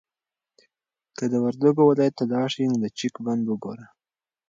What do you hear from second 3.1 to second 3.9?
بند وګوره.